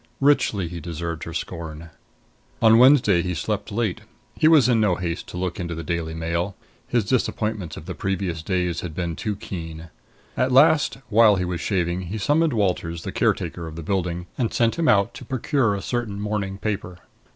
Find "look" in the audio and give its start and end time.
5.37-5.59